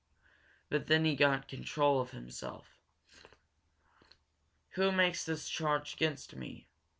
[0.67, 2.75] But then he got control of himself.
[4.71, 6.65] "Who makes this charge against me!"